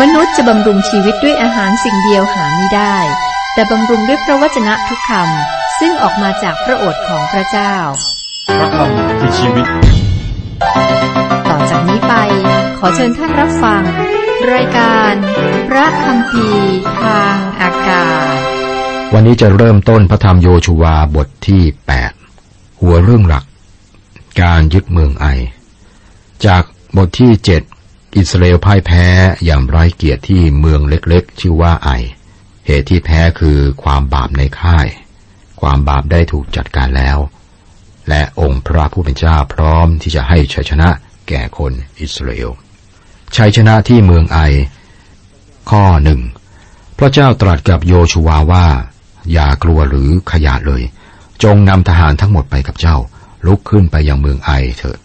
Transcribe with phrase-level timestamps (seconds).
[0.00, 2.96] มนุษย์จะบำรุงชีวิตด้วยอาหารสิ่งเดียวหาไม่ได้
[3.54, 7.74] แต่บำรุงด้วยพระวจนะทุกคำซึ่งออกมาจากพระโอษฐ์ของพระเจ้า
[8.58, 9.66] พระคำคือชีวิต
[11.48, 12.14] ต่อจากนี้ไป
[12.78, 13.82] ขอเชิญท่านรับฟัง
[14.52, 15.12] รายการ
[15.68, 18.36] พระคำพีร์ทางอากาศ
[19.14, 21.62] วันนี้จะเริ่มต้นพระธรรมโยชูวาบทที่
[22.22, 23.44] 8 หัวเรื่องหลัก
[24.42, 25.26] การยึดเมืองไอ
[26.46, 26.62] จาก
[26.96, 27.81] บทที่ 7
[28.16, 29.04] อิสราเอลพ่ายแพ้
[29.44, 31.90] อย่างไร้เกียรติที่เมืองเล็กๆ ชื่อว่าไอ
[32.66, 34.86] เหตุที่แพ้คือความบาปในค่าย
[35.60, 37.18] ความบาปได้ถูกจัดการแล้ว
[38.08, 40.88] และองค์พระผู้เป็นเจ้าพร้อมที่จะให้ชัยชนะ
[41.28, 42.50] แก่คนอิสราเอล
[43.36, 44.38] ชัยชนะที่เมืองไอ
[45.70, 46.20] ข้อหนึ่ง
[46.98, 48.66] พระเจ้าตรัสกับโยชูวาว่า
[49.32, 50.82] อย่ากลัวหรือขยาดเลย
[51.42, 52.96] จงนำทหารทั้งหมดไปกับเจ้า
[53.46, 54.98] ลุกขึ้นไปยังเมืองไอเถิด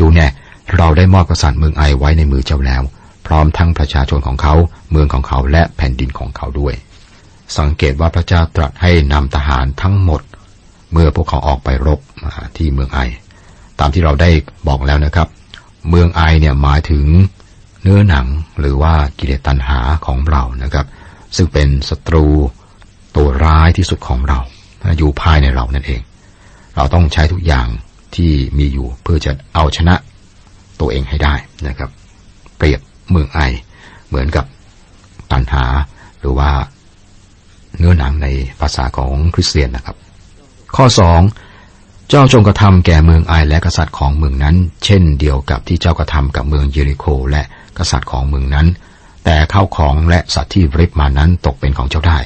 [0.00, 0.26] ดูแน่
[0.76, 2.82] เราได้มอบกษัตริย์เมืองไอไว้ในมือเจ้าแล้ว
[3.26, 4.54] พร้อมทั้งประชาชนของเขา
[4.90, 6.74] เมืองของเขาและแผ่นดินของเขาด้วย
[7.58, 10.22] สังเกตว่าพระเจ้าตรัสให้นำทหารทั้งหมด
[10.92, 12.00] เมื่อพวกเขาออกไปรบ
[12.56, 12.98] ที่เมืองไอ
[13.78, 14.30] ตามที่เราได้
[14.68, 15.28] บอกแล้วนะครับ
[15.88, 17.04] เมืองไอเนี่ยหมายถึง
[17.82, 18.26] เนื้อหนัง
[18.60, 20.86] หรือว่ากิเลสตัณหาของเรานะครับ
[21.36, 22.26] ซึ่งเป็นศัตรู
[23.16, 24.38] ตัวร้ายที่สุดของเรา
[24.98, 26.00] อยู่ภายในเรานั่นเอง
[26.76, 27.68] เราต้องใช้ทุกอย่าง
[28.14, 29.94] ที่มีอยู่เพื่อจะเอาชนะ
[30.82, 31.34] ตัวเองให้ได้
[31.68, 31.90] นะครับ
[32.56, 32.80] เปรียบ
[33.10, 33.40] เมืองไอ
[34.08, 34.44] เหมือนกับ
[35.32, 35.64] ตัณหา
[36.20, 36.50] หรือว่า
[37.78, 38.28] เนื้อหนังใน
[38.60, 39.96] ภาษาของคริสเตียนนะครับ
[40.76, 41.20] ข้อสอง
[42.08, 47.42] เจ้าจงกระทำแก่เมืองไอและกษัตริย์ของเมืองนั้น เช่นเดียวกับที่เจ้ากระทำกับเมืองเยริโคและ
[47.78, 48.66] กษัตริย์ของเมืองนั้น
[49.24, 52.18] แต่ข้าวของและสัตว์ที่ริบมานั้นตกเป็นของเจ้าได้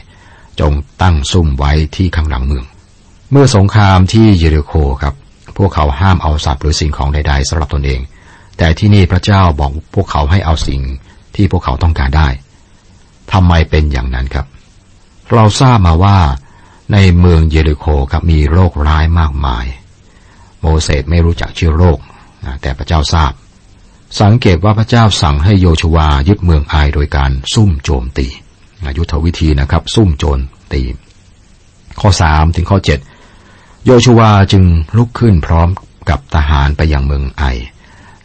[0.61, 2.65] จงตั้งซุ่มไว้ที่ข้างหลังเมือง
[3.31, 5.15] เมื่อสงครามที่เยริโคครับ
[5.57, 8.01] พวกเขาห้ามเอาสัตว์หรือสิ่งของใดๆสำหรับตนเอง
[8.59, 10.81] แต่ที่นี่พระเจ้าบอกพวกเขาให้เอาสิ่ง
[11.35, 12.29] ที่พวกเขาต้องการได้
[13.33, 14.47] ทำไมเป็นอย่างนั้นครับ
[15.33, 16.19] เราทราบมาว่า
[16.93, 19.67] ในเมืองเยริโคครับมีโรคร้ายมากมาย
[20.61, 21.99] โมเสสไม่รู้จักชื่อโรค
[22.63, 23.33] แต่พระเจ้าทราบ
[24.21, 28.27] สังเกตว่าพระเจ้าสั่งให้โยชวายึดเมืองไอโดยการซุ่มโจมตี
[28.99, 30.39] ยุทธวิธีนะครับ ซุ่มโจม
[30.73, 30.83] ตี
[32.01, 32.99] ข้อสามถึงข้อเจ็ด
[33.85, 34.65] โยชวาจึง
[34.97, 35.69] ลุกขึ้นพร้อม
[36.11, 37.45] กับทหารไปยังเมืองไอ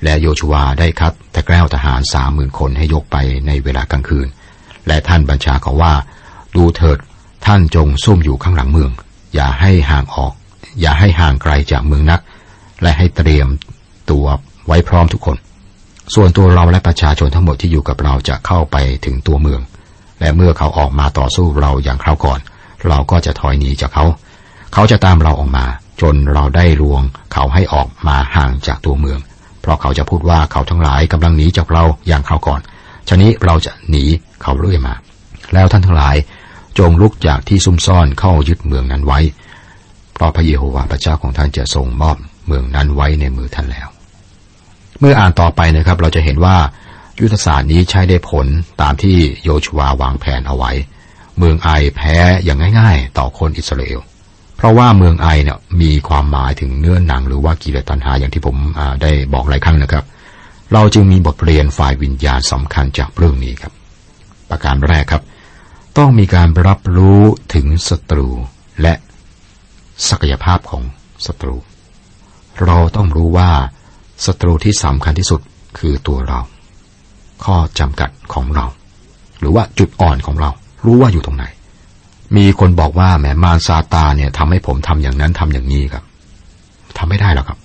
[0.04, 3.18] และโยชวาได้คัดตะแกล้วทหารสามหมื่นคนให้ยกไป
[3.48, 4.28] ในเวลากลางคืน
[4.88, 5.94] และท่านบัญชาเขาว่า
[6.56, 6.98] ดูเถิด
[7.46, 8.92] ท่านจงซุ่มอยู่ข้างหลังเมือง
[9.36, 10.34] อย่าให้ห่างออก
[10.82, 12.22] อย่าให้ห่างไกลจากเมืองนัก
[12.82, 13.48] และให้เตรียม
[14.12, 14.26] ตัว
[14.68, 15.38] ไว้พร้อมทุกคน
[16.16, 18.76] ส่วนตัวเราและประชาชนทั้งหมดที่อยู่กับเราจะเข้าไป
[19.06, 19.62] ถึงตัวเมือง
[20.20, 22.40] และเมื่อเขาออกมาต่อสู้เราอย่างคราวก่อน
[22.88, 24.06] เราก็จะถอยหนีจากเขา
[24.74, 25.66] เขาจะตามเราออกมา
[26.02, 27.02] จนเราได้ลวง
[27.34, 29.20] เขาให้ออกมาห่างจากตัวเมือง
[29.62, 32.62] เพราะเขาจะพูดว่าเขาทั้งหลายกำลังหนีจากเราอย่างคราวก่อน
[33.10, 34.04] ฉะนี้เราจะหนี
[34.42, 34.94] เขาเรื่อยมา
[35.54, 36.16] แล้วท่านทั้งหลาย
[36.80, 39.20] จงลุกจากที่ซุ่มซ่อนเข้ายึดเมืองนั้นไว้
[40.14, 42.18] เพราะพระเยโฮวาห์พระเจ้าของท่านจะทรงมอบ
[42.48, 43.88] เมืองนั้นไว้ในมือท่านแล้ว
[45.00, 46.58] เมื่ออ่านต่อไปนะครับ เราจะเห็นว่า
[47.20, 48.48] ยุทธศาสตร์นี้ใช้ได้ผล
[48.82, 50.72] ตามที่โยชูวาวางแผนเอาไว้
[51.38, 54.00] เมืองไอแพ้อย่างง่าย ๆ ต่อคนอิสราเอล
[54.62, 58.58] เพราะว่าเมืองไอเนี่ยมีความหมายถึงเนื้อหนังหรือว่ากิเลสตัณหาอย่างที่ผม
[59.02, 60.06] ได้บอกหลายครั้งนะครับ
[60.74, 63.74] เราจึงมีบทเรียนฝ่ายวิญญาณสำคัญจากเรื่องนี้ครับ
[64.50, 65.24] ประการแรกครับ
[65.98, 67.22] ต้องมีการรับรู้
[67.54, 68.28] ถึงศัตรู
[68.82, 68.94] และ
[70.10, 70.84] ศักยภาพของ
[71.26, 71.56] ศัตรู
[72.66, 73.52] เราต้องรู้ว่า
[74.26, 75.42] ศัตรูที่สำคัญที่สุด
[75.78, 76.40] คือตัวเรา
[77.44, 78.66] ข้อจำกัดของเรา
[79.40, 80.50] หรือว่าจุดอ่อนของเรา
[80.86, 81.46] รู้ว่าอยู่ตรงไหน
[82.38, 86.04] มีคนบอกว่าแหมมารซาตาเนี่ยทำให้ผมทำอย่างนั้นทำอย่างนี้ครับ
[86.98, 87.60] ทำไม่ได้หรอกครับ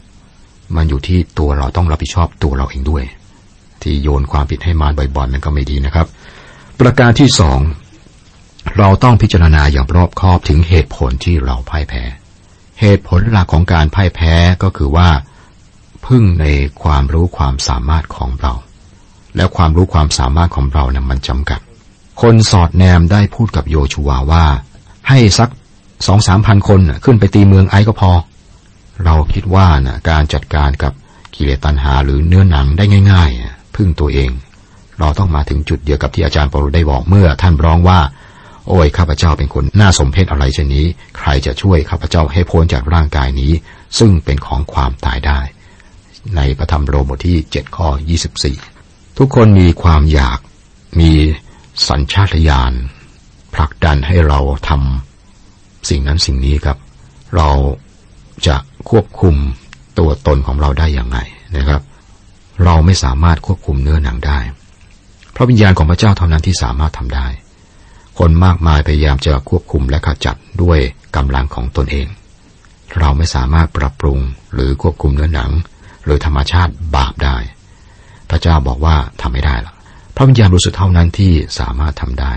[0.76, 3.02] มันอยู่ที่ตัวเราต้องรับผิดชอบตัวเราเองด้วย
[3.82, 6.06] ที่โยนความผิดให้มารบ่อยๆนั่นก็ไม่ดีนะครับ
[6.80, 7.58] ประการที่สอง
[8.78, 12.02] เราต้องพิจารณาอย่างรอบคอบถึงเหตุผลที่เราพ่ายแพ้
[12.80, 15.08] เหตุผลหลักของการพ่ายแพ้ก็คือว่า
[16.06, 16.46] พึ่งใน
[16.82, 18.52] ความรู้ความสามารถของเรา
[19.36, 21.60] แล้วความรู้ความสามารถของเรานี่ยมันจำกัด
[22.22, 24.46] คนสอดแนมได้พูดกับโยชูวาว่า
[25.08, 25.48] ให้สัก
[26.06, 28.12] สองสามพันคนขึ้นไปตีเมืองไอก็พอ
[29.04, 30.92] เราคิดว่านะการจัดการกับ
[31.34, 34.30] กิเลสตัณหาหรือเนื้อหนังได้ง่ายๆ พึ่งตัวเอง
[34.98, 38.00] เราต้องมาถึงจุดเดียวกับที่อาจารย์ปรุได้บอกเมื่อท่านร้องว่า
[38.68, 40.86] โอ้ยข้าพเจ้าเป็นคนน่าสมเพชอะไรเช่นนี้
[41.18, 43.52] ใครจะช่วยข้าพเจ้าให้พ้นจากร่างกายนี้
[43.98, 45.40] ซึ่งเป็นของความตายได้
[46.36, 47.88] ในพระธรรมโรมบทที่7ข้อ
[48.54, 50.38] 24ทุกคนมีความอยาก
[51.00, 51.12] มี
[51.88, 52.72] สัญชาตญาณ
[53.54, 54.38] ผลักดันให้เรา
[54.68, 56.78] ทำสิ่งนั้นสิ่งนี้ครับ
[57.36, 57.50] เรา
[58.46, 58.56] จะ
[58.90, 59.34] ควบคุม
[59.98, 61.18] ตัวตนของเราได้อย่างไง
[61.56, 61.82] นะครับ
[62.64, 64.38] เราไม่สามารถควบคุมเนื้อหนังได้
[65.34, 67.26] พระวิญญาณของพระเจ้าเท่านั้นที่สามารถทำได้
[68.18, 70.78] คนมากมายพยายามจะควบคุมและขจัดด้วย
[71.16, 72.06] กำลังของตนเอง
[72.98, 74.18] เราไม่สามารถปรับปรุง
[74.54, 75.50] หรือควบคุมเนื้อหนัง
[76.04, 77.36] หรือธรรมชาติบาปได้
[78.30, 79.75] พระเจ้าบอกว่าทำไม่ได้ละ
[80.16, 82.34] พระวิญญาณบริสุทธิ์เท่านั้นที่สามารถทำได้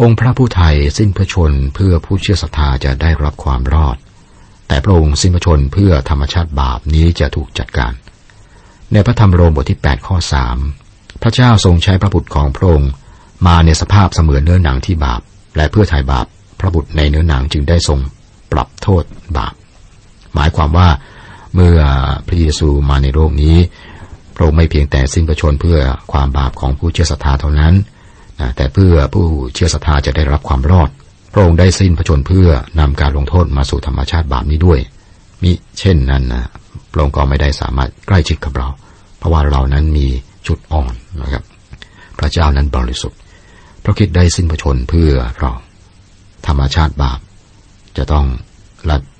[0.00, 3.96] องค์พระผู้ไทยสิ้นพระชนเพื่อผู้เชื่อศรัทธาจะได้รับความรอด
[4.68, 7.92] แต่พระองค์สิ้นพระชนเพื่อธรรมชาติบาปนี้จะถูกจัดการ
[8.92, 10.16] ในพระธรรมโรมบทที่ 8 ข้อ
[10.70, 12.90] 3 พระเจ้าทรงใช้พระบุตรของพระองค์
[13.46, 15.20] มาในสภาพเสมือนเนื้อหนังที่บาป
[15.56, 16.26] และเพื่อไถ่บาป
[16.60, 17.98] พระบุตรในเนื้อหนังจึงได้ทรง
[18.52, 19.04] ปรับโทษ
[19.36, 19.54] บาป
[20.34, 20.88] หมายความว่า
[21.54, 21.78] เมื่อ
[22.26, 23.56] พระเยซูมาในโลกนี้
[24.34, 25.78] พระองค์ไม่เพียงแต่สิ้นพระชนเพื่อ
[26.12, 27.74] ความบาปของผู้เชื่อศรัทธาเท่านั้น
[28.56, 30.90] แต่เพื่อผู้เชื่อศรัทธาจะได้รับความรอด
[31.32, 32.48] พระองค์ได้สิ้นพระชนเพื่อ
[32.80, 34.80] นำการลงโทษมาสู่ธรรมชาติบาปนี้ด้วย
[35.42, 36.44] มิเช่นนั้นนะ
[36.92, 38.68] พระองค์ก็ไม่ได้สามารถใกล้ชิดกับเรา
[39.18, 40.06] เพราะว่าเรานั้นมี
[40.46, 41.44] จุดอ่อนนะครับ
[42.18, 43.18] พระเจ้านั้นบริสุทธิ์
[43.84, 45.52] พระคิดได้สิ้นพระชนเพื่อเรา
[46.46, 47.18] ธรรมชาติบาป
[47.96, 48.26] จะต้อง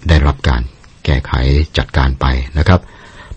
[0.09, 0.63] ได้รับการ
[1.05, 1.33] แก้ไข
[1.79, 2.27] จัดการไป
[2.59, 2.81] นะครับ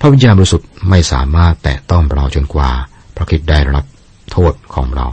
[0.06, 2.70] ระวิญญาณบริสุทธิ์ไม่สามารถแตะต้องเราจนกว่า
[3.16, 3.86] พระคิดได้รับ
[4.32, 5.08] โทษของเรา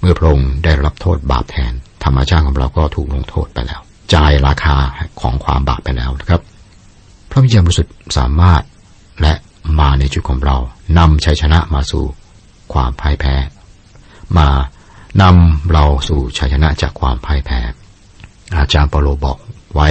[0.00, 1.72] เมื่อพระองค์ได้รับโทษบาปแทน
[2.04, 3.80] ธรรมชาติของเราก็ถูกลงโทษไปแล้ว
[4.14, 4.76] จ่ายราคา
[5.20, 6.40] ของความบาปไปแล้วนะครับ
[7.30, 8.62] พระวิญญาณบริสุทธิ์สามารถ
[9.20, 9.34] และ
[9.80, 10.56] มาในจุดของเรา
[10.98, 12.04] นำชัยชนะมาสู่
[12.72, 13.34] ความพ่ายแพ้
[14.38, 14.48] มา
[15.22, 17.58] นำเราสู่ชัยชนะจากความพ่ายแพ้
[18.56, 19.38] อาจารย์เปโลบอก
[19.74, 19.88] ไว้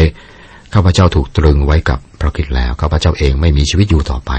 [0.74, 4.32] ข้าพเจ้าถูกตรึงไว้กับ พระคิดแล้วข้าพเจ้าเองไม่มีชีวิตอยู่ต่อไป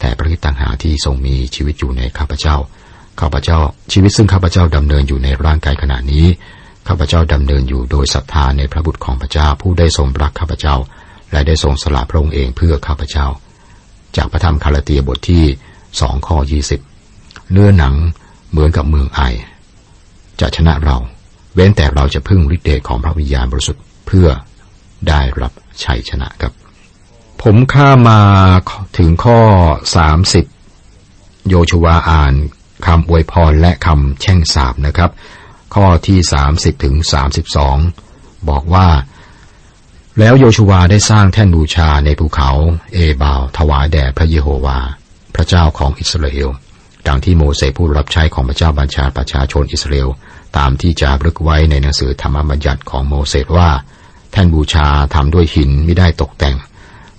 [0.00, 2.56] แต่พระคิดต่างหากที่ทรงมีชีวิตอยู่ในข้าพเจ้า
[3.20, 3.58] ข้าพเจ้า
[3.92, 6.26] ชีวิตซึ่งข้าพเจ้าดำเนินอยู่ในร่างกายขณะนี้
[6.88, 10.74] ข้าพเจ้าดำเนินอยู่โดยศรัทธาในพระบุตรของพระเจ้าผู้ได้ทรงรักข้าพเจ้า
[11.32, 13.26] และได้ทรงสละพระองค์เองเพื่อข้าพเจ้า
[14.16, 15.44] จากพระธรรมคาราเตียบทที่
[16.00, 16.80] สองข้อยี่สิบ
[17.52, 17.94] เนื้อหนัง
[18.50, 19.20] เหมือนกับเมืองไอ
[20.40, 20.96] จะชนะเรา
[21.54, 24.28] เว้นแต่เราจะพึ่งฤทธิ์เดชของพระวิญญาณบริสุทธิ์เพื่อ
[25.08, 25.52] ได้รับ
[25.84, 26.52] ชัยชนะครับ
[27.46, 28.20] ผมข้ามา
[28.98, 29.40] ถึงข้อ
[29.96, 30.44] สามสิบ
[31.48, 32.34] โยชวาอ่าน
[32.86, 35.10] คำอวยพรและคำแช่งสาบนะครับ
[35.74, 37.76] ข้อที่สามสิบถึงสามสิบสอง
[38.48, 38.88] บอกว่า
[40.18, 42.50] แล้วโยชูวาได้สร้างแท่นบูชาในภูเขา
[42.92, 44.78] เอบาว ถวายแด่พระเยโฮวา
[45.34, 46.48] พระเจ้าของอิสราเอล
[47.06, 50.08] ดังที่โมเสสผู้รับใช้ของพระเจ้าบัญชาประชาชนอิสราเอล
[50.56, 53.70] ตามที่จารึกไว้ในหนังสือธรรมบัญญัติของโมเสสว่า
[54.32, 56.56] แท่นบูชาทำด้วยหินไม่ได้ตกแต่ง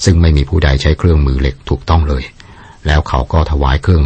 [0.03, 2.23] ซึ่งไม่มีผู้ใดใช้เครื่องมือเหล็กถูกต้องเลย
[2.87, 4.05] แล้วเขาก็ถวายเครื่อง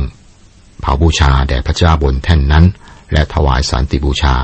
[0.82, 2.66] เผาบูชาแด่พระเจ้าบนแท่นนั้น
[3.12, 4.36] และถวายสันติบูชา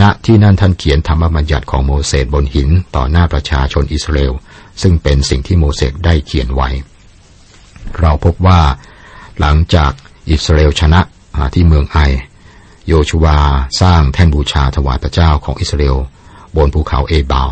[0.00, 4.32] ณที่นั่นท่านเขียนธรรมบัญญัติของโมเสสบนหินต่อหน้าประชาชนอิสราเอล
[4.82, 6.68] ซึ่งเป็นสิ่งที่โมเสสได้เขียนไว้
[8.00, 8.60] เราพบว่า
[9.40, 9.90] หลังจาก
[10.30, 11.00] อิสราเอลชนะ
[11.54, 11.98] ที่เมืองไอ
[12.88, 13.38] โยชูวา
[13.80, 15.96] สร้างแท่นบูชาถวายพระเจ้าของอิสราเอล
[16.56, 17.48] บนภูเขาเอบาว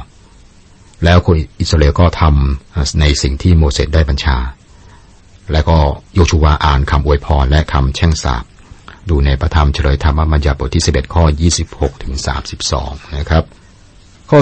[1.05, 4.37] แล้วคนอิสราเอลก็ทำในสิ่งที่โมเสสได้บัญชา
[5.53, 5.79] และก็
[6.15, 8.45] โยชูวาอ่านคำอวยพรและคำแช่งสาบ
[9.09, 11.25] ดูในประธรรมเฉลยธรรมบัญญัติบทที่ 11 ข้อ
[11.65, 12.15] 26 ถึง
[12.65, 13.45] 32 นะครับ
[14.31, 14.41] ข้อ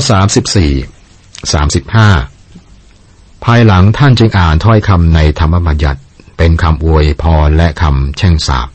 [1.17, 6.01] 34 35 ภายหลังท่านจึงอ่านถ้อยคำในธรรมบัญญัติ
[6.39, 8.69] เป็นคำอวยพรและคำแช่งสาบ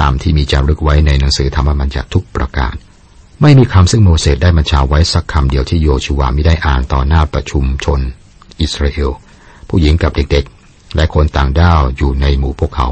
[0.00, 2.74] ตามที่มีจารึกไว้ในหนังสือธรรมบัญญัติทุกประการ
[3.42, 8.00] ไม่มีคำซึ่งโมเสสได้บัญชาไว้สักคำเดียวที่โยชูวาไม่ได้อ่านต่อหน้าประชุมชน
[8.60, 9.10] อิสราเอล
[9.68, 12.88] ผู้หญิงกับเด็กๆ และคนต่างด้าวอยู่ในหมู่พวกเขา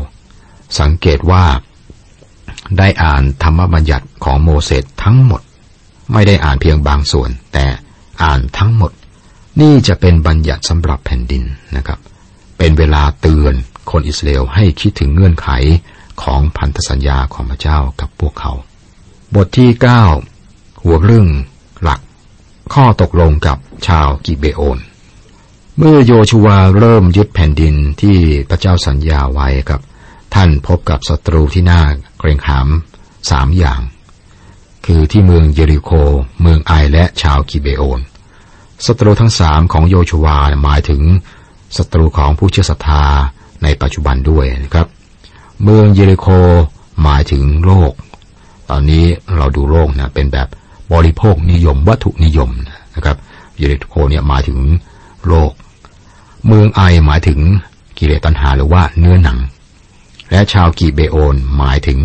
[0.81, 1.45] สังเกตว่า
[2.79, 5.41] ได้อ่านธรรมบัญญัติของโมเสสทั้งหมด
[6.12, 7.67] ไม่ได้อ่านเพียงบางส่วน แต่
[8.23, 8.93] อ่านทั้งหมด
[9.61, 11.45] นี่จะเป็นบัญญัติสำหรับแผ่นดิน
[11.76, 11.99] นะครับ
[12.59, 13.55] เป็นเวลาเตือน
[13.91, 15.49] คนอิสราเอลให้คิดถึงเงื่อนไข
[16.23, 18.53] ของพันธสัญญาของพระเจ้ากับพวกเขา
[19.35, 20.03] บทที่เก้า
[20.88, 21.28] หัวเรื่อง
[21.83, 22.00] หลัก
[22.75, 24.78] ข้อตกลงกับชาวกิเบโอน
[25.78, 28.16] เมื่อโยชูวาเริ่มยึดแผ่นดินที่
[28.49, 29.81] พระเจ้าสัญญาไว้ครับ
[30.35, 31.83] ท่านพบกับศัตรูที่น่า
[32.19, 32.69] เกรงขาม
[33.31, 33.81] สามอย่าง
[34.87, 35.90] คือที่เมืองเยริโค
[36.40, 38.00] เมืองไอและชาวกิเบโอน
[38.87, 41.02] ศัตรูทั้งสามของโยชูวาหมายถึง
[41.76, 43.05] ศัตรูของผู้เชื่อศรัทธา
[43.62, 44.87] ในปัจจุบันด้วยนะครับ
[45.62, 46.26] เมืองเยริโค
[47.02, 47.93] หมายถึงโลก
[48.71, 49.05] ตอนนี้
[49.37, 50.49] เราดูโลกนะเป็นแบบ
[50.93, 52.50] บริโภคนิยม วัตถุนิยม
[52.97, 53.16] นะครับ
[53.57, 54.59] เยริโคเนี่ยหมายถึง
[55.26, 55.50] โลก
[56.47, 57.40] เมืองไอหมายถึง
[57.99, 59.38] กิเลสตัณหาหรือว่าเนื้อหนัง
[60.31, 61.99] และชาวกิเบโอนหมายถึง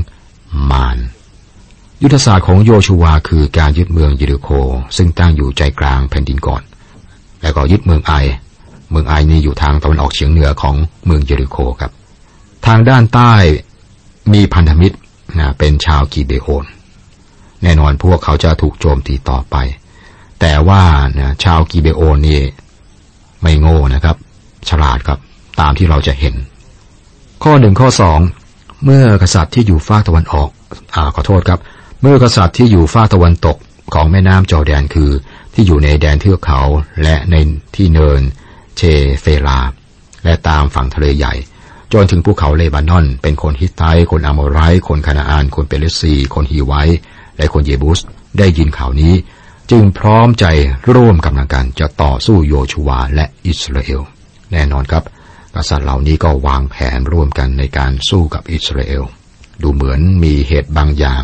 [0.72, 0.98] มาร
[2.04, 4.50] ยุทธศาสตร์ของโยชูวาคือการยึดเมืองยิริโค
[4.98, 6.62] ซึ่งตั้งอยู่ใจกลางแผ่นดินก่อน
[7.42, 8.14] แล้วก็ยึดเมืองไอ
[8.92, 11.92] เมืองไอนี่อยู่ทางตะวันออกเฉียงเหนือของเมืองเยริโคครับ
[12.68, 13.34] ทางด้านใต้
[14.34, 14.98] มีพันธมิตร
[15.40, 16.66] นะเป็นชาวกีเบโอน
[17.64, 19.56] แน่นอนพวกเขาจะถูกโจมตีต่อไป
[20.42, 20.84] แต่ว่า
[21.20, 22.42] นะชาวกีเบโอนนี่
[23.42, 24.16] ไม่โง่นะครับ
[24.70, 25.20] ฉลาดครับ
[25.60, 26.36] ตามที่เราจะเห็น
[27.44, 28.20] ข้อหนึ่งข้อสอง
[28.86, 30.50] เมื่อกษัตริย์ที่อยู่ฝ้าตะวันออก
[30.96, 31.60] อ่าขอโทษครับ
[32.02, 33.58] เมื่อกษัตริย์ที่อยู่ฝ้าตะวันตก
[33.94, 35.12] ของแม่น้ำจอแดนคือ
[35.54, 36.62] ที่อยู่ในแดนเทือกเขา
[37.04, 37.36] และใน
[37.76, 38.22] ที่เนิน
[38.78, 38.82] เช
[39.22, 39.60] เฟลา
[40.24, 41.34] และตามฝั่งทะเลใหญ่
[41.94, 46.74] จนถึงภูเขาเลบานอน เป็นคนฮิตไทคนอามอไรคนคานาอาน คนเปเลซี คนฮีไว
[47.42, 48.00] และคนเยบุส
[48.40, 49.14] ได้ยินข่าวนี้
[49.72, 50.46] จึงพร้อมใจ
[50.96, 54.02] ร่วมกำลังกันจะต่อสู้โยชูวาและอิสราเอล
[54.52, 55.04] แน่นอนครับ
[55.56, 59.04] กษัตริย์เหล่านี้ก็วางแผนร่วมกันในการสู้กับอิสราเอล
[59.62, 61.24] ดูเหมือนมีเหตุบางอย่าง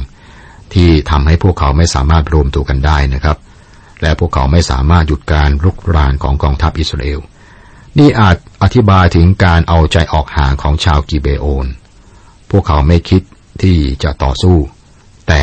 [0.74, 3.38] ที่ทำให้พวกเขาไม่สามารถรวมตัวกันได้นะครับ
[4.02, 7.20] และพวกเขาไม่สามารถหยุดการลุกรานของกองทัพอิสราเอล
[7.98, 11.68] นี่อาจอธิบายถึงการเอาใจออกห่างของชาวกิเบโอน
[12.50, 13.22] พวกเขาไม่คิด
[13.62, 14.58] ที่จะต่อสู้
[15.28, 15.42] แต่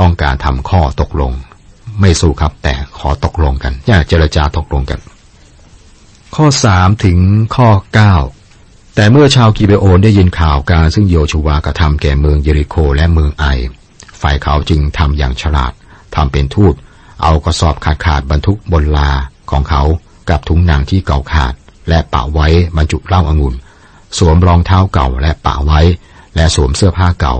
[0.00, 1.32] ต้องการทำข้อตกลง
[2.00, 5.00] ไม่สู้ครับ แต่ขอตกลงกันอยากเจรจาตกลงกัน
[6.36, 7.18] ข้อสามถึง
[7.56, 8.14] ข้อเก้า
[8.94, 13.44] แต่เมื่อชาวกิเบโอนได้ยินข่าวการซึ่งโยชูวากระทำแก่เมืองเยริโคและเมืองไอ
[14.20, 15.72] ฝ่ายเขาจึงทำอย่างฉลาด
[16.14, 16.74] ทำเป็นทูต
[17.22, 19.10] เอากระสอบขาดขาดบรรทุกบนลา
[19.50, 19.82] ของเขา
[20.30, 21.54] กับถุงหนังที่เก่าขาด
[21.88, 23.54] และปะไว้บรรจุเหล้าอางุ่น
[24.18, 25.80] สวมรองเท้าเก่าและปะไว้
[26.36, 27.34] และสวมเสื้อผ้าเก่า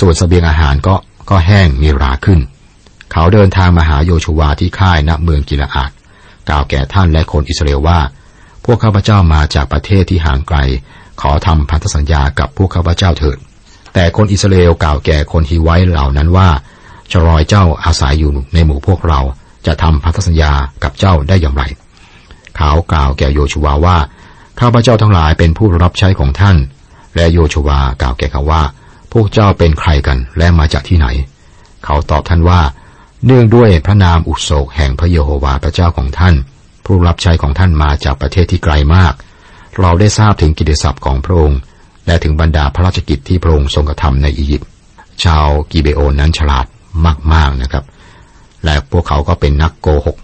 [0.00, 0.94] ส่วนสเสบียงอาหารก็
[1.30, 2.40] ก็แห้งมีราขึ้น
[3.12, 5.90] เขาเดินทางมาหาโยชูวาที่ค่ายณเมืองกิลอาด
[6.48, 8.00] กล่าวแก่ท่านและคนอิสราเอลว่า
[8.64, 10.58] พวกข้าพเจ้ามาจากประเทศที่ห่างไกล
[11.20, 13.38] ขอทำพันธสัญญากับพวกข้าพเจ้าเถิด
[13.94, 16.48] แต่คนอิสราเอลกล่าวแก่คนฮีไว้เหล่านั้นว่า
[17.12, 19.20] ชรอยเจ้าอาศัยอยู่ในหมู่พวกเรา
[19.66, 20.52] จะทำพันธสัญญา
[20.82, 21.62] กับเจ้าได้อย่างไร
[22.56, 23.96] เขากล่าวแก่โยชูวาว่า
[24.60, 26.56] ข้าพเจ้าทั้งหลายเป็นผู้รับใช้ของท่าน
[27.16, 28.62] และโยชูวากล่าวแก่เขาว่า
[29.20, 31.06] วกเจ้าเป็นใครกันและมาจากที่ไหน
[31.84, 32.60] เขาตอบท่านว่า
[33.26, 36.34] เนื่องด้วยพระนามอุโศกแห่งพระเยโฮวาห์พระเจ้าของท่าน
[36.84, 39.12] ผู้รับใช้ของท่านมาจากประเทศที่ไกลมาก
[39.80, 41.60] เราได้ทราบถึงกิตติศัพท์ของพระองค์
[42.06, 44.68] และถึงบรรดาพระราชกิจที่พระองค์ทรงกระทำในอียิปต์
[45.24, 46.66] ชาวกิเบโอนนั้นฉลาด
[47.32, 47.84] มากๆนะครับ
[48.64, 50.16] และพวกเขาก็เป็นนักโกหก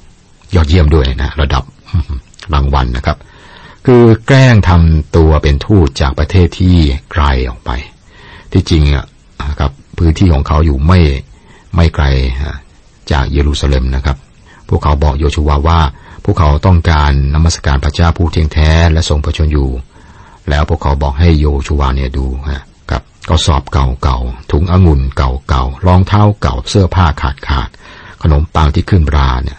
[0.55, 1.63] ยอดเยี่ยมด้วยนะ ระดับ
[2.55, 3.19] รางวัลนะครับ
[3.87, 6.77] คือแกล้งทำตัวเป็นทูตจากประเทศที่
[7.13, 7.71] ไกลออกไป
[8.53, 9.07] ที่จริงอะ
[9.61, 11.01] ครับพื้นที่ของเขาอยู่ไม่
[11.77, 12.05] ไม่ไกล
[13.11, 14.17] จากเยรูซาเล็มนะครับ
[14.69, 15.81] พวกเขาบอกโยชูวาว่า
[16.25, 19.71] พวกเขาต้องการนมัสการพระเจ้าผู้เที่ยงแท้และทรงพระชนอยู่
[20.49, 27.69] แล้วพวกเขาบอกให้โยชูวาเนี่ยดูฮะกับก็สอบเก่าๆถุงองุ่นเก่าๆรองเท้าเก่าเสื้อผ้าขาดขาด
[28.23, 29.59] ขนมปังที่ขึ้นราเนี่ย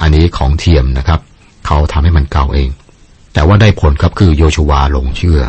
[0.00, 1.20] อันนี้ของเทียมนะครับ
[1.66, 2.70] เขาทำให้มันเก่าเอง
[3.32, 5.40] แต่ว่าได้ผลครับคือโยชูวาลงเชื่อ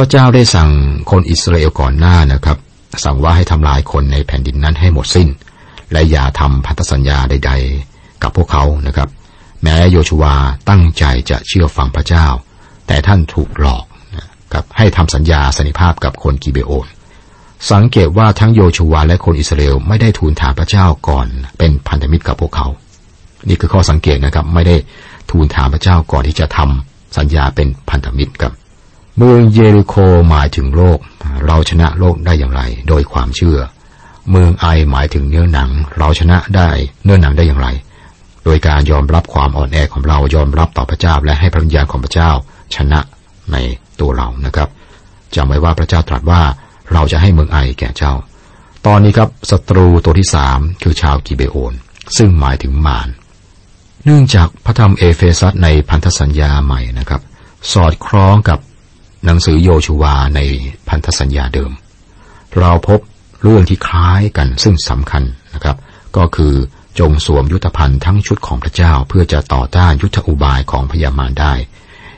[0.00, 0.70] พระเจ้าได้สั่ง
[1.10, 2.58] คนอิสราเอลก่อนหน้านะครับ
[3.04, 5.28] สั่งว่าให้ทำลายคนในแผ่นดินนั้นให้หมดสิ้น
[5.92, 7.52] และอย่าทำพันธสัญญาใด
[7.86, 9.08] ๆ กับพวกเขานะครับ
[9.62, 10.34] แม้โยชูวา
[10.68, 12.26] ตั้งใจจะเชื่อฟังพระเจ้า
[12.86, 13.84] แต่ท่านถูกหลอก
[14.16, 16.86] นะครับให้ทำสัญญาสันนิภาพกับคนกิเบโอน
[17.72, 21.26] สังเกตว่าทั้งโยชูวาและคนอิสราเอลไม่ได้ทูลถามพระเจ้าก่อน
[21.58, 22.66] เป็นพันธมิตรกับพวกเขา
[23.48, 24.76] นี่คือข้อสังเกตนะครับ ไม่ได้
[25.30, 28.52] ทูลถามพระเจ้าก่อนที่จะทำสัญญาเป็นพันธมิตรกับ
[29.20, 29.94] เมืองเยริโค
[30.28, 30.98] หมายถึงโลก
[31.44, 33.58] เราชนะโลกได้อย่างไร โดยความเชื่อ
[34.30, 36.70] เมืองไอหมายถึงเนื้อหนัง เราชนะได้
[37.04, 37.68] เนื้อหนังได้อย่างไร
[38.44, 42.30] โดยการยอมรับความอ่อนแอของเรายอมรับต่อพระเจ้า และให้พระวิญญาณของพระเจ้า
[42.76, 43.00] ชนะ
[43.52, 43.56] ใน
[44.00, 44.68] ตัวเรานะครับ
[45.34, 46.42] จำไว้ว่าพระเจ้าตรัสว่า
[46.92, 48.12] เราจะให้เมืองไอแก่เจ้า
[48.86, 51.72] ตอนนี้ครับศัตรูตัวที่สามคือชาวกิเบโอน
[52.16, 53.08] ซึ่งหมายถึงมาร
[54.04, 57.22] เนื่องจากพระธรรมเอเฟซัสในพันธสัญญาใหม่นะครับ
[57.72, 58.58] สอดคล้องกับ
[59.24, 60.40] หนังสือโยชูวาใน
[60.88, 61.72] พันธสัญญาเดิม
[62.58, 63.00] เราพบ
[63.42, 65.22] เรื่องที่คล้ายกันซึ่งสำคัญ
[65.54, 65.76] นะครับ
[66.16, 66.54] ก็คือ
[66.98, 71.52] จงสวมยุทธภัณฑ์ทั้งชุดของพระเจ้าเพื่อจะต่อต้านยุทธอุบายของพญามารได้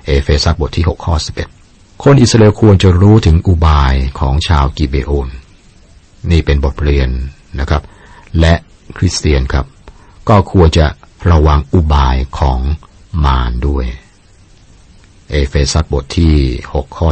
[0.07, 1.15] เอเฟซัสบทที่ 6 ข้อ
[1.59, 5.29] 11 คนอิสราเอลควรจะรู้ถึงอุบายของชาวกิเบโอน
[6.31, 7.09] นี่เป็นบทเรียน
[7.61, 7.83] นะครับ
[8.41, 8.55] และ
[8.97, 9.67] คริสเตียนครับ
[10.29, 10.87] ก็ควรจะ
[11.31, 12.61] ระวังอุบายของ
[13.25, 13.87] มารด้วย
[15.31, 16.35] เอเฟซัสบทที่
[16.69, 17.09] 6 ข้อ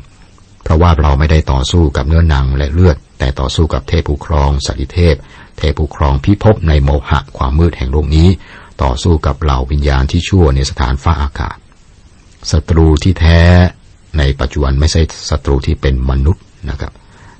[0.00, 5.14] 12 เพราะว่าเราไม่ได้ต่อสู้กับเนื้อหนังและเลือด แต่ต่อสู้กับเทพผู้ครองสัตติเทพ
[5.58, 8.28] เทพผู้ครองพิภพในโมหะความมืดแห่งโลกนี้
[8.82, 11.56] ต่อสู้กับเหล่าวิญญาณที่ชั่วในสถานฟ้าอากาศ
[12.52, 13.40] ศัตรูที่แท้
[14.18, 16.92] ในปัจจุบันไม่ใช่ศัตรูที่เป็นมนุษย์นะครับ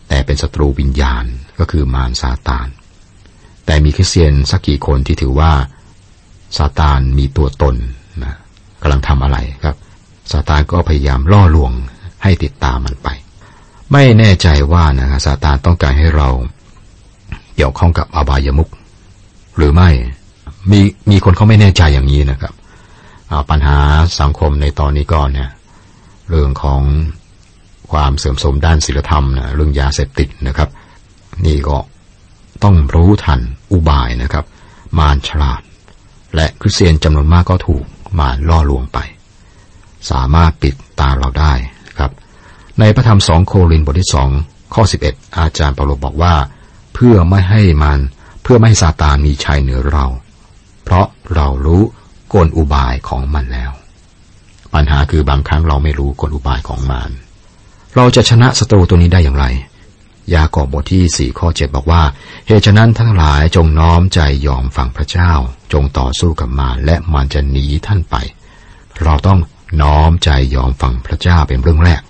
[0.09, 1.25] แต่เป็นศัตรูวิญญาณ
[1.59, 2.69] ก็คือมารซาตาน
[3.67, 5.53] แต่มีคริสเตียนสักกี่คนที่ถือว่า
[6.57, 7.77] ซาตานมีตัวตน
[8.25, 8.35] นะ
[8.83, 9.77] กำลังทำอะไรครับ
[10.33, 11.73] ซาตานก็พยายามล่อลวง
[12.23, 13.09] ให้ติดตามมันไป
[13.93, 16.29] ไม่แน่ใจว่านะซาตานต้องการให้เรา
[17.57, 18.71] เกี่ยวข้องกับอบายมุข
[19.57, 19.91] หรือไม่
[20.71, 20.81] มี
[21.11, 22.53] มีคนเขาไม่แน่ใจอย่างนี้นะครับ
[23.51, 23.79] ปัญหา
[24.21, 25.51] สังคมในตอนนี้ก็เนี่ย
[26.31, 26.83] เรื่องของ
[27.93, 30.69] ความเสื่อมโทรมด้านศีลธรรมนะเรื่องยาเสพติดนะครับ
[31.47, 31.77] นี่ก็
[32.63, 33.41] ต้องรู้ทัน
[33.73, 34.45] อุบายนะครับ
[34.99, 35.61] มารฉลาด
[36.35, 37.85] และคริสเตียนจำนวนมากก็ถูก
[38.19, 38.99] มารล่อลวงไป
[40.11, 41.53] สามารถปิดตาเราได้
[41.89, 42.11] นะครับ
[42.81, 44.31] ในพระธรรมสองโครินบทที่สอง
[44.75, 46.35] ข้อสิบเอ็ดอาจารย์เปาโลบอกว่า
[46.95, 47.99] เพื่อไม่ให้มัน
[48.43, 50.07] เพื่อไม่ให้ซาตานมีชัยเหนือเรา
[50.85, 51.83] เพราะเรารู้
[52.35, 53.73] กลอุบายของมันแล้ว
[54.75, 57.11] ปัญหาคือบางครั้งเราไม่รู้กลอุบายของมัน
[57.97, 59.47] เราจะชนะศัตรูตัวนี้ได้อย่างไร
[60.35, 62.03] ยากอบบทที่สี่ข้อเจ็ดบอกว่า
[62.47, 65.33] เหตุฉะนั้นทั้งหลายจงน้อมใจยอมฟังพระเจ้า
[65.73, 68.17] จงต่อสู้กับมารและมันจะหนีท่านไป
[69.05, 69.39] เราต้อง
[69.83, 72.03] น้อมใจยอมฟังพระเจ้าเป็นเรื่องแรก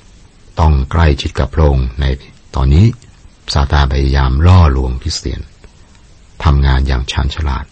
[0.61, 2.05] ต้องใกล้ชิดกับพระองค์ใน
[2.55, 2.87] ตอนนี้
[3.55, 5.41] ซาตานพยายามล่อลวงคริสเตียน
[6.45, 7.65] ทำงานอย่างชันฉลาด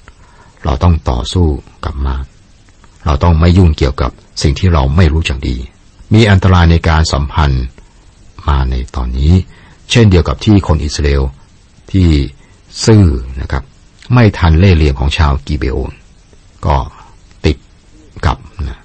[0.64, 1.48] เราต้องต่อสู้
[1.84, 2.24] กับมาร
[3.04, 4.10] เราต้องไม่ยุ่งเกี่ยวกับ
[4.42, 5.56] สิ่งที่เราไม่รู้จักดี
[6.14, 7.64] มีอันตรายในการสัมพันธ์
[8.48, 9.32] มาในตอนนี้
[9.90, 11.22] เช่นเดียวกับที่คนอิสราเอล
[11.92, 12.08] ที่
[12.86, 13.04] ซื่อ
[13.40, 13.62] นะครับ
[14.14, 15.92] ไม่ทันเล่เหลี่ยมของชาวกีเบโอน
[16.66, 16.76] ก็
[17.44, 17.56] ติด
[18.26, 18.36] กับ
[18.68, 18.80] นะ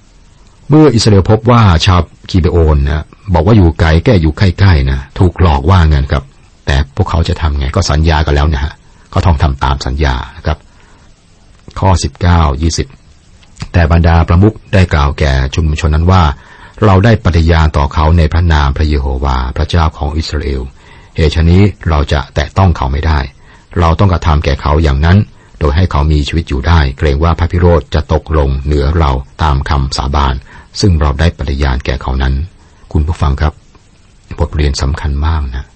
[0.74, 2.00] เมื่ออิสราเอลพบว่าชาว
[2.30, 6.24] กีเบโอนนะบอกว่าอยู่ไกลแก้อยู่ใกล้ๆนะถูกหลอกว่าเงินครับ
[6.66, 8.72] แต่พวกเขาจะทำไงก็สัญญากันแล้วนะฮะ
[9.14, 10.58] ก็ต้องทำตามสัญญานะครับ
[11.78, 12.86] ข้อสิบเก้ายี่สิบ
[13.72, 16.22] แต่บรรดาประมุขได้กล่าวแก่ชุมชนนั้นว่า
[16.84, 20.62] เราได้ปฏิญาณต่อเขาในพระนามพระเยโฮวาพระเจ้าของอิสราเอล
[21.16, 23.18] เหตุฉนี้เราจะแตะต้องเขาไม่ได้
[23.78, 25.18] เราต้องกระทำแก่เขาอย่างนั้น
[25.60, 29.10] โดยให้เขามีชีวิตอยู่ได้ เกรงว่าพระพิโรธจะตกลงเหนือเรา
[29.42, 30.34] ตามคำสาบาน
[30.80, 32.34] ซึ่งเราได้ปฏิญาณแก่เขานั้น
[32.92, 33.52] คุณผู้ฟังครับ
[34.38, 35.66] บทเรียนสำคัญมากนะ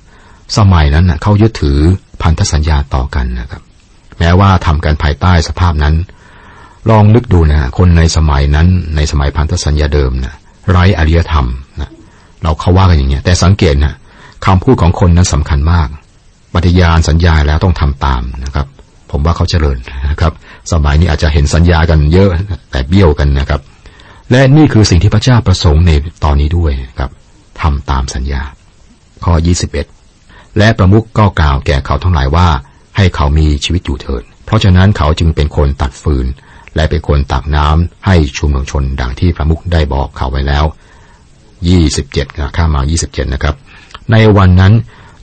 [0.59, 1.79] สมัยนั้นนะเขายึดถือ
[2.23, 3.63] พันธสัญญาต่อกันนะครับ
[4.19, 5.95] แม้ว่าทำกันภายใต้สภาพนั้น
[6.91, 10.35] ลองนึกดูนะคนในสมัยนั้น ในสมัยพันธสัญญาเดิมนะ
[10.71, 11.47] ไร้อริยธรรม
[11.81, 11.91] นะ
[12.43, 13.95] เราเขาว่ากันอย่างเงี้ยแต่สังเกตนะ
[14.47, 15.89] คำพูดของคนนั้นสำคัญมาก
[16.55, 18.67] ปฏิญาณสัญญาแล้วต้องทำตามนะครับ
[19.11, 19.79] ผมว่าเขาเจริญ
[20.11, 20.33] นะครับ
[20.73, 22.31] สมัยนี้อาจจะเห็นสัญญากันเยอะ
[22.71, 23.61] แต่เบี้ยวกันนะครับ
[24.31, 25.91] และนี่คือสิ่งที่พระเจ้าประสงค์ใน
[26.25, 27.11] ตอนนี้ด้วยครับ
[27.61, 28.43] ทำตามสัญญา
[29.25, 29.35] ข้อ
[29.97, 32.49] 21 และประมุขก็กล่าวแก่เขาทั้งหลายว่า
[32.97, 36.27] ให้เขามีชีวิตอยู่เถิด เพราะฉะนั้นเขาจึงเป็นคนตัดฟืน
[36.77, 40.65] และเป็นคนตักน้ำให้ชุมชนดังที่พระมุขได้บอกเขาไว้แล้ว
[41.57, 43.55] 27นะข้ามา 27 นะครับ
[44.13, 44.73] ในวันนั้น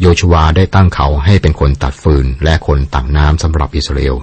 [0.02, 4.16] โยชวาได้ตั้งเขาให้เป็นคนตัดฟืน และคนตักน้ำสำหรับอิสราเอล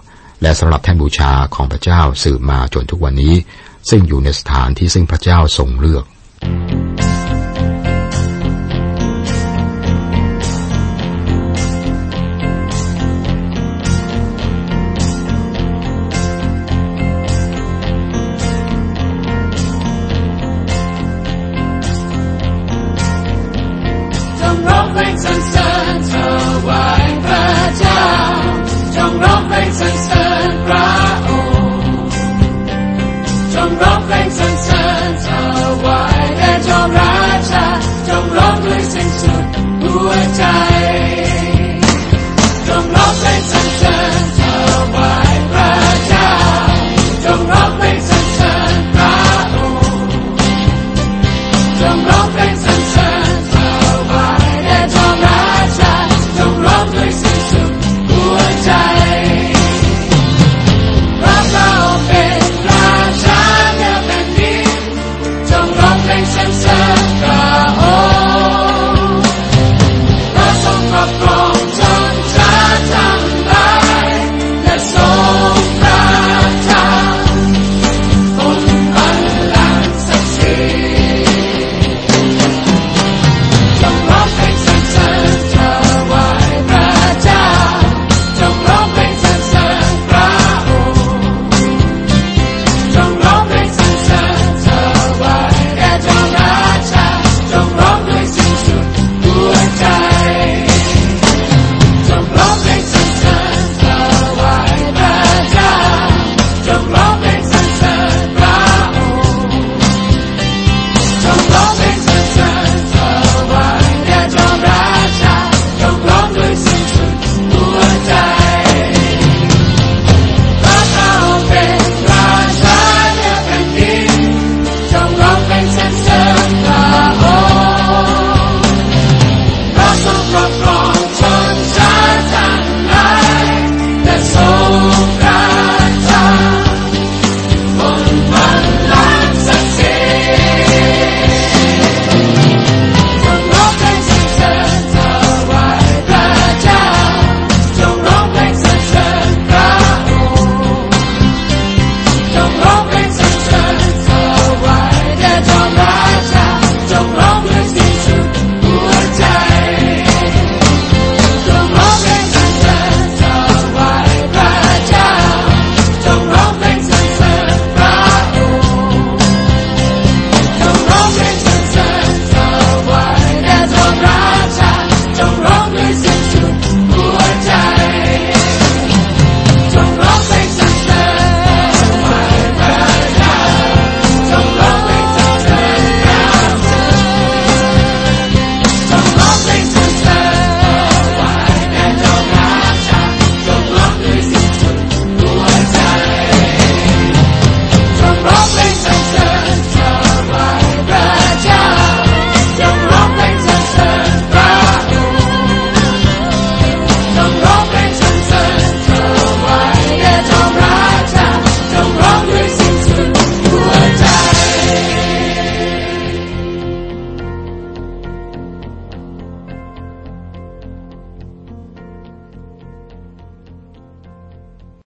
[0.42, 3.34] และสำหรับแท่นบูชาของพระเจ้าสืบมาจนทุกวันนี้
[3.88, 6.04] ซึ่งอยู่ในสถานที่ซึ่งพระเจ้าทรงเลือก
[24.40, 27.46] จงร้องเพลงสรรเสริญพระ
[27.78, 28.02] เจ้า
[28.96, 30.88] จงร้องเพลงสรรเสริญพระ
[31.26, 31.39] องค์
[36.66, 37.14] จอมรา
[37.50, 37.64] ชา
[38.08, 39.44] จงร้องด้วยสิ้นสุด
[39.82, 40.42] หัวใจ